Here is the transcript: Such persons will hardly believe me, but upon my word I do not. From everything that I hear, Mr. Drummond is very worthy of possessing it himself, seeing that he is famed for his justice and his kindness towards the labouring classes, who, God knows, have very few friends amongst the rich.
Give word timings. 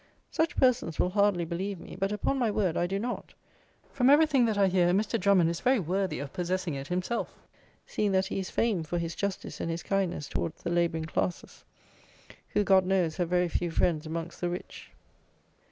Such 0.31 0.55
persons 0.57 0.99
will 0.99 1.11
hardly 1.11 1.45
believe 1.45 1.79
me, 1.79 1.95
but 1.95 2.11
upon 2.11 2.39
my 2.39 2.49
word 2.49 2.75
I 2.75 2.87
do 2.87 2.97
not. 2.97 3.35
From 3.91 4.09
everything 4.09 4.45
that 4.45 4.57
I 4.57 4.67
hear, 4.67 4.87
Mr. 4.93 5.19
Drummond 5.19 5.51
is 5.51 5.59
very 5.59 5.77
worthy 5.79 6.17
of 6.17 6.33
possessing 6.33 6.73
it 6.73 6.87
himself, 6.87 7.37
seeing 7.85 8.11
that 8.13 8.25
he 8.25 8.39
is 8.39 8.49
famed 8.49 8.87
for 8.87 8.97
his 8.97 9.13
justice 9.13 9.61
and 9.61 9.69
his 9.69 9.83
kindness 9.83 10.27
towards 10.27 10.63
the 10.63 10.71
labouring 10.71 11.05
classes, 11.05 11.65
who, 12.49 12.63
God 12.63 12.83
knows, 12.83 13.17
have 13.17 13.29
very 13.29 13.47
few 13.47 13.69
friends 13.69 14.07
amongst 14.07 14.41
the 14.41 14.49
rich. 14.49 14.89